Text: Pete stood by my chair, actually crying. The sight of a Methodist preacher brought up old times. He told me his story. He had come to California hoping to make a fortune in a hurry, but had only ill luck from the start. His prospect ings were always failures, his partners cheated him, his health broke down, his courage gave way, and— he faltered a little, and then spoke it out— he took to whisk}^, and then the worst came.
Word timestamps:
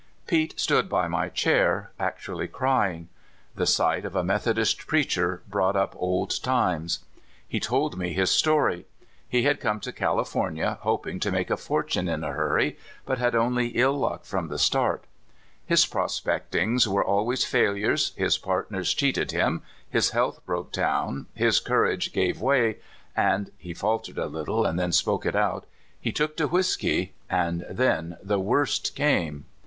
Pete 0.25 0.59
stood 0.59 0.89
by 0.89 1.07
my 1.07 1.29
chair, 1.29 1.91
actually 1.99 2.47
crying. 2.47 3.07
The 3.53 3.67
sight 3.67 4.03
of 4.03 4.15
a 4.15 4.23
Methodist 4.23 4.87
preacher 4.87 5.43
brought 5.47 5.75
up 5.75 5.93
old 5.95 6.41
times. 6.41 7.05
He 7.47 7.59
told 7.59 7.99
me 7.99 8.11
his 8.11 8.31
story. 8.31 8.87
He 9.29 9.43
had 9.43 9.59
come 9.59 9.79
to 9.81 9.91
California 9.91 10.79
hoping 10.81 11.19
to 11.19 11.29
make 11.29 11.51
a 11.51 11.55
fortune 11.55 12.07
in 12.07 12.23
a 12.23 12.31
hurry, 12.31 12.79
but 13.05 13.19
had 13.19 13.35
only 13.35 13.67
ill 13.77 13.93
luck 13.93 14.25
from 14.25 14.47
the 14.47 14.57
start. 14.57 15.03
His 15.67 15.85
prospect 15.85 16.55
ings 16.55 16.87
were 16.87 17.05
always 17.05 17.45
failures, 17.45 18.13
his 18.15 18.39
partners 18.39 18.95
cheated 18.95 19.29
him, 19.29 19.61
his 19.87 20.09
health 20.09 20.43
broke 20.47 20.71
down, 20.71 21.27
his 21.35 21.59
courage 21.59 22.11
gave 22.11 22.41
way, 22.41 22.77
and— 23.15 23.51
he 23.59 23.75
faltered 23.75 24.17
a 24.17 24.25
little, 24.25 24.65
and 24.65 24.79
then 24.79 24.93
spoke 24.93 25.27
it 25.27 25.35
out— 25.35 25.67
he 26.01 26.11
took 26.11 26.35
to 26.37 26.47
whisk}^, 26.47 27.11
and 27.29 27.67
then 27.69 28.17
the 28.23 28.39
worst 28.39 28.95
came. 28.95 29.45